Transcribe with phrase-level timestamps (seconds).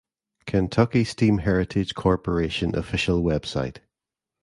[0.47, 3.81] Kentucky Steam Heritage Corporation official website